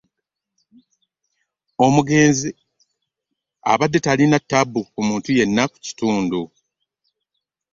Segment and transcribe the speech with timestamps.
[1.85, 2.49] Omugenzi
[3.71, 6.41] abadde talina ttabbu ku muntu yenna ku kitundu